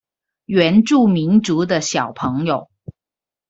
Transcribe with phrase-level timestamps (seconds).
[0.45, 2.71] 原住民族的小朋友